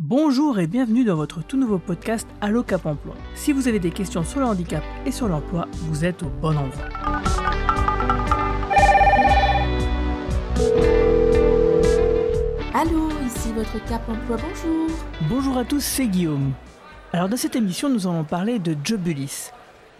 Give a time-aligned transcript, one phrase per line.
[0.00, 3.16] Bonjour et bienvenue dans votre tout nouveau podcast Allo Cap Emploi.
[3.34, 6.56] Si vous avez des questions sur le handicap et sur l'emploi, vous êtes au bon
[6.56, 6.88] endroit.
[12.74, 14.88] Allô, ici votre Cap Emploi, bonjour.
[15.28, 16.52] Bonjour à tous, c'est Guillaume.
[17.12, 19.50] Alors dans cette émission, nous allons parler de Jobulis.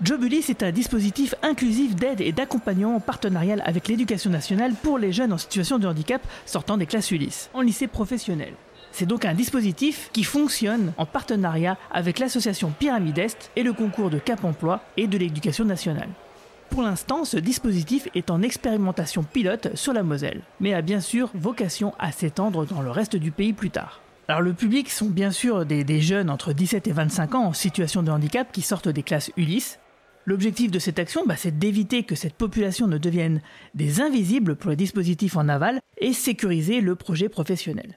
[0.01, 5.33] Jobulis est un dispositif inclusif d'aide et d'accompagnement partenarial avec l'éducation nationale pour les jeunes
[5.33, 8.55] en situation de handicap sortant des classes Ulysse en lycée professionnel.
[8.99, 14.11] C'est donc un dispositif qui fonctionne en partenariat avec l'association Pyramide Est et le concours
[14.11, 16.09] de Cap Emploi et de l'éducation nationale.
[16.69, 21.31] Pour l'instant, ce dispositif est en expérimentation pilote sur la Moselle, mais a bien sûr
[21.35, 24.01] vocation à s'étendre dans le reste du pays plus tard.
[24.27, 28.03] Alors le public sont bien sûr des, jeunes entre 17 et 25 ans en situation
[28.03, 29.79] de handicap qui sortent des classes Ulysse.
[30.25, 33.43] L'objectif de cette action, bah, c'est d'éviter que cette population ne devienne
[33.77, 37.97] des invisibles pour les dispositifs en aval et sécuriser le projet professionnel.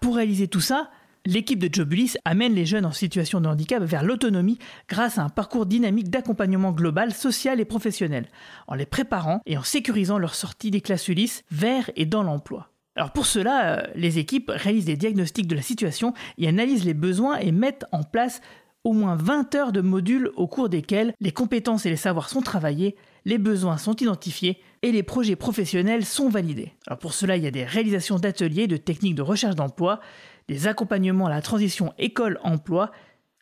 [0.00, 0.90] Pour réaliser tout ça,
[1.26, 5.28] l'équipe de Jobulis amène les jeunes en situation de handicap vers l'autonomie grâce à un
[5.28, 8.26] parcours dynamique d'accompagnement global, social et professionnel,
[8.66, 12.70] en les préparant et en sécurisant leur sortie des classes Ulysse vers et dans l'emploi.
[12.96, 16.94] Alors pour cela, euh, les équipes réalisent des diagnostics de la situation et analysent les
[16.94, 18.40] besoins et mettent en place
[18.84, 22.40] au moins 20 heures de modules au cours desquels les compétences et les savoirs sont
[22.40, 26.72] travaillés, les besoins sont identifiés et les projets professionnels sont validés.
[27.00, 30.00] Pour cela, il y a des réalisations d'ateliers, de techniques de recherche d'emploi,
[30.48, 32.90] des accompagnements à la transition école-emploi,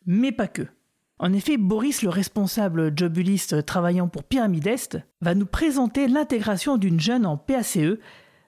[0.06, 0.66] mais pas que.
[1.20, 7.00] En effet, Boris, le responsable jobuliste travaillant pour Pyramide Est, va nous présenter l'intégration d'une
[7.00, 7.78] jeune en PACE.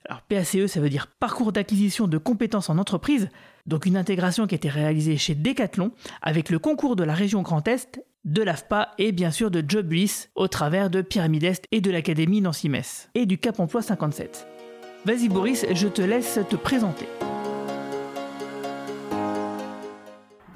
[0.09, 3.29] Alors PACE, ça veut dire parcours d'acquisition de compétences en entreprise,
[3.67, 7.43] donc une intégration qui a été réalisée chez Decathlon avec le concours de la région
[7.43, 11.81] Grand Est de l'AFPA et bien sûr de Jobliss au travers de Pyramide Est et
[11.81, 14.47] de l'Académie Nancy-Metz et du Cap Emploi 57.
[15.07, 17.07] Vas-y Boris, je te laisse te présenter.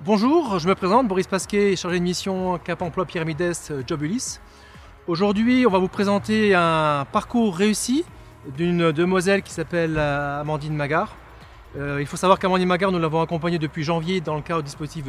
[0.04, 4.38] Bonjour, je me présente, Boris Pasquet, chargé de mission Cap Emploi Pyramide Est Jobulis.
[5.06, 8.04] Aujourd'hui, on va vous présenter un parcours réussi
[8.58, 11.16] d'une demoiselle qui s'appelle euh, Amandine Magard.
[11.76, 14.66] Euh, il faut savoir qu'Amandine Magard, nous l'avons accompagnée depuis janvier dans le cadre du
[14.66, 15.04] dispositif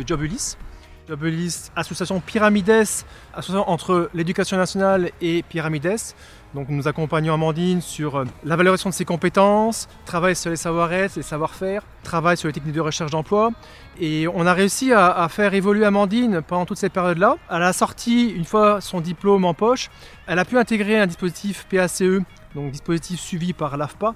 [1.08, 5.98] Jobulis, association Pyramides, association entre l'éducation nationale et Pyramides.
[6.56, 11.18] Donc nous accompagnons Amandine sur euh, la valorisation de ses compétences, travail sur les savoir-être,
[11.18, 13.52] les savoir-faire, travail sur les techniques de recherche d'emploi.
[14.00, 17.36] Et on a réussi à, faire évoluer Amandine pendant toute cette période-là.
[17.50, 19.90] À la sortie, une fois son diplôme en poche,
[20.28, 22.04] elle a pu intégrer un dispositif PACE,
[22.56, 24.16] donc dispositif suivi par l'AFPA,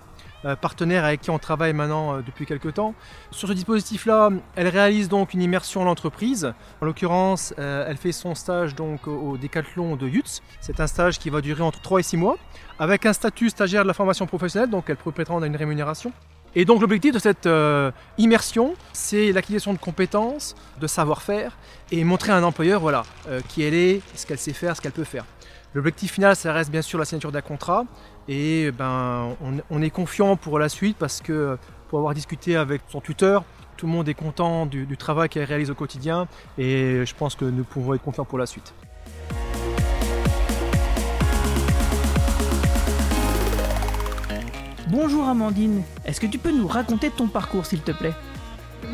[0.56, 2.94] partenaire avec qui on travaille maintenant euh, depuis quelques temps.
[3.32, 6.54] Sur ce dispositif-là, elle réalise donc une immersion en l'entreprise.
[6.82, 10.42] En l'occurrence, euh, elle fait son stage donc au Décathlon de Yutz.
[10.62, 12.38] C'est un stage qui va durer entre 3 et 6 mois,
[12.80, 16.12] avec un statut stagiaire de la formation professionnelle, donc elle peut prétendre à une rémunération.
[16.56, 17.48] Et donc l'objectif de cette
[18.18, 21.56] immersion, c'est l'acquisition de compétences, de savoir-faire
[21.92, 23.04] et montrer à un employeur voilà,
[23.48, 25.26] qui elle est, ce qu'elle sait faire, ce qu'elle peut faire.
[25.76, 27.86] L'objectif final, ça reste bien sûr la signature d'un contrat.
[28.32, 29.36] Et ben,
[29.72, 31.58] on, est confiant pour la suite parce que
[31.90, 33.44] pour avoir discuté avec son tuteur,
[33.76, 36.28] tout le monde est content du, travail qu'elle réalise au quotidien.
[36.60, 38.76] Et je pense que nous pouvons être confiants pour la suite.
[44.90, 48.14] Bonjour Amandine, est-ce que tu peux nous raconter ton parcours s'il te plaît?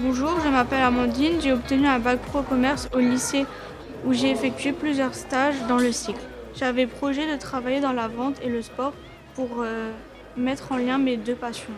[0.02, 3.46] Bonjour, je m'appelle Amandine, j'ai obtenu un bac pro commerce au lycée
[4.06, 6.22] où j'ai effectué plusieurs stages dans le cycle.
[6.56, 8.94] J'avais projet de travailler dans la vente et le sport
[9.36, 9.92] pour euh,
[10.38, 11.74] mettre en lien mes deux passions.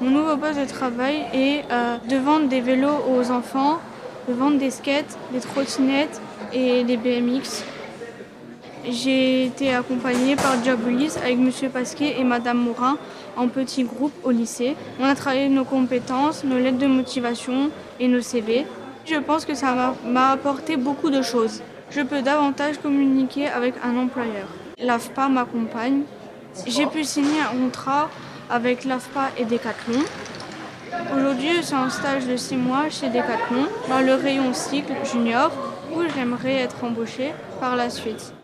[0.00, 3.78] Mon nouveau poste de travail est euh, de vendre des vélos aux enfants,
[4.28, 6.20] de vendre des skates, des trottinettes
[6.52, 7.64] et des BMX.
[8.88, 11.50] J'ai été accompagnée par Jaboulis avec M.
[11.70, 12.98] Pasquet et Mme Morin
[13.36, 14.76] en petit groupe au lycée.
[15.00, 18.66] On a travaillé nos compétences, nos lettres de motivation et nos CV.
[19.06, 21.62] Je pense que ça m'a apporté beaucoup de choses
[21.94, 24.48] je peux davantage communiquer avec un employeur.
[24.84, 26.02] L'AFPA m'accompagne.
[26.66, 28.10] J'ai pu signer un contrat
[28.50, 30.00] avec l'AFPA et Decathlon.
[31.16, 35.50] Aujourd'hui, c'est un stage de 6 mois chez Decathlon dans le rayon cycle junior
[35.90, 38.34] où j'aimerais être embauchée par la suite.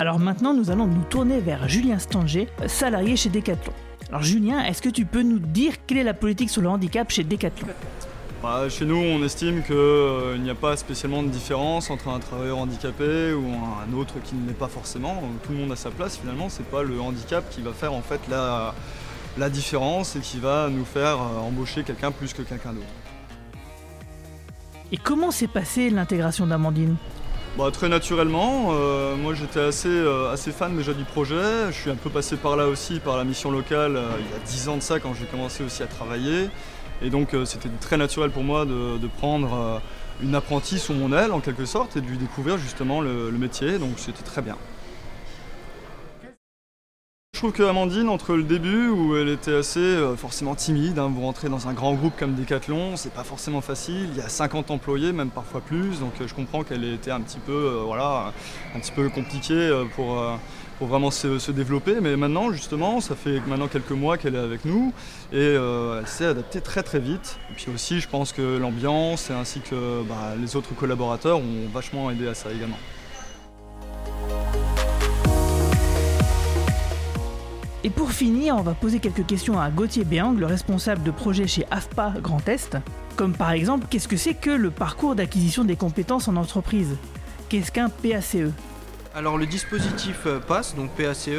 [0.00, 3.72] Alors maintenant, nous allons nous tourner vers Julien Stanger, salarié chez Decathlon.
[4.08, 7.08] Alors Julien, est-ce que tu peux nous dire quelle est la politique sur le handicap
[7.08, 7.68] chez Decathlon?
[8.46, 12.20] Bah, Chez nous, on estime qu'il euh, n'y a pas spécialement de différence entre un
[12.20, 15.22] travailleur handicapé ou un autre qui ne l'est pas forcément.
[15.42, 16.48] Tout le monde a sa place finalement.
[16.48, 18.74] C'est pas le handicap qui va faire en fait la,
[19.36, 22.86] la différence et qui va nous faire euh, embaucher quelqu'un plus que quelqu'un d'autre.
[24.92, 26.96] Et comment s'est passée l'intégration d'Amandine?
[27.56, 28.68] Bah, Très naturellement.
[28.72, 31.70] Euh, moi j'étais assez, euh, assez fan déjà du projet.
[31.70, 34.34] Je suis un peu passé par là aussi, par la mission locale, euh, il y
[34.34, 36.50] a 10 ans de ça quand j'ai commencé aussi à travailler.
[37.02, 39.80] Et donc c'était très naturel pour moi de, prendre
[40.22, 43.78] une apprentie sous mon aile en quelque sorte et de lui découvrir justement le métier.
[43.78, 44.56] Donc c'était très bien.
[47.36, 51.12] Je trouve que Amandine, entre le début où elle était assez euh, forcément timide, hein,
[51.14, 54.30] vous rentrez dans un grand groupe comme Decathlon, c'est pas forcément facile, il y a
[54.30, 57.82] 50 employés, même parfois plus, donc euh, je comprends qu'elle était un petit peu, euh,
[57.84, 58.32] voilà,
[58.74, 60.18] un petit peu compliquée pour,
[60.78, 64.64] pour vraiment se, développer, mais maintenant justement, ça fait maintenant quelques mois qu'elle est avec
[64.64, 64.92] nous
[65.32, 67.38] et elle s'est adaptée très très vite.
[67.50, 72.10] Et puis aussi, je pense que l'ambiance ainsi que bah, les autres collaborateurs ont vachement
[72.10, 72.78] aidé à ça également.
[77.86, 81.46] Et pour finir, on va poser quelques questions à Gauthier Béang, le responsable de projet
[81.46, 82.76] chez AFPA Grand Est.
[83.14, 86.96] Comme par exemple, qu'est-ce que c'est que le parcours d'acquisition des compétences en entreprise?
[87.48, 88.38] Qu'est-ce qu'un PACE
[89.16, 91.30] Alors le dispositif euh, PASS, donc PACE,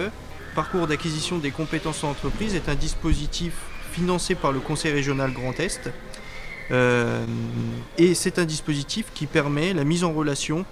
[0.56, 3.54] parcours d'acquisition des compétences en entreprise, est un dispositif
[3.92, 5.92] financé par le Conseil régional Grand Est.
[6.72, 7.24] Euh,
[8.00, 10.66] et c'est un dispositif qui permet la mise en relation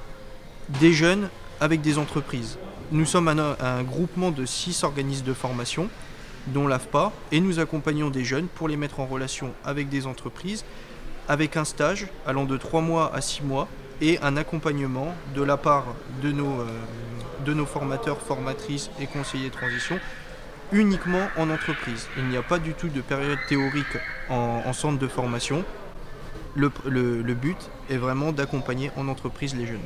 [0.81, 1.29] des jeunes
[1.61, 2.57] avec des entreprises.
[2.91, 5.89] Nous sommes un, groupement de six organismes de formation,
[6.47, 10.65] dont l'AFPA, et nous accompagnons des jeunes pour les mettre en relation avec des entreprises,
[11.27, 13.67] avec un stage allant de 3 mois à 6 mois
[14.01, 16.65] et un accompagnement de la part de nos, euh,
[17.45, 19.99] de nos formateurs, formatrices et conseillers de transition
[20.71, 22.07] uniquement en entreprise.
[22.17, 23.97] Il n'y a pas du tout de période théorique
[24.29, 25.63] en, centre de formation.
[26.55, 27.57] Le, le but
[27.89, 29.83] est vraiment d'accompagner en entreprise les jeunes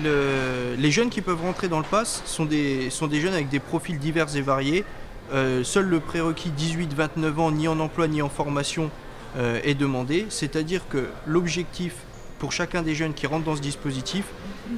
[0.00, 3.60] les jeunes qui peuvent rentrer dans le pass sont des, sont des jeunes avec des
[3.60, 4.84] profils divers et variés.
[5.32, 8.90] Euh, seul le prérequis 18-29 ans, ni en emploi ni en formation,
[9.36, 10.26] euh, est demandé.
[10.28, 11.94] C'est-à-dire que l'objectif
[12.38, 14.24] pour chacun des jeunes qui rentrent dans ce dispositif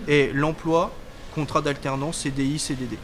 [0.08, 0.93] est l'emploi,
[1.35, 2.97] contrat d'alternance, CDI, CDD.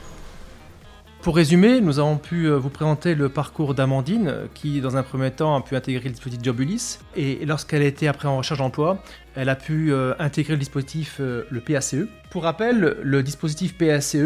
[1.26, 5.32] Pour résumer, nous avons pu euh, vous présenter le parcours d'Amandine, qui dans un premier
[5.32, 9.02] temps a pu intégrer le dispositif Jobulis, et lorsqu'elle été après en recherche d'emploi,
[9.34, 11.96] elle a pu euh, intégrer le dispositif euh, le PACE.
[12.30, 14.18] Pour rappel, le dispositif PACE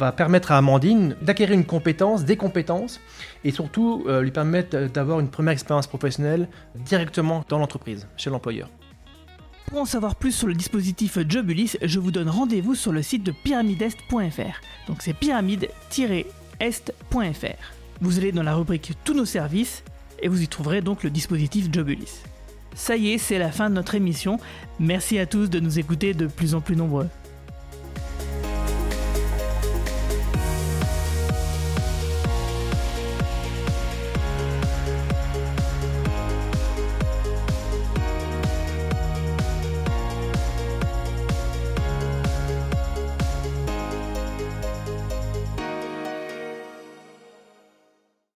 [0.00, 3.00] va permettre à Amandine d'acquérir une compétence, des compétences,
[3.44, 8.68] et surtout lui permettre d'avoir une première expérience professionnelle directement dans l'entreprise, chez l'employeur.
[9.66, 13.22] Pour en savoir plus sur le dispositif Jobulis, je vous donne rendez-vous sur le site
[13.22, 14.88] de pyramidest.fr.
[14.88, 15.68] Donc c'est pyramide-
[16.60, 17.74] est.fr.
[18.00, 19.82] Vous allez dans la rubrique Tous nos services
[20.22, 22.22] et vous y trouverez donc le dispositif Jobulis.
[22.74, 24.38] Ça y est, c'est la fin de notre émission.
[24.78, 27.08] Merci à tous de nous écouter de plus en plus nombreux.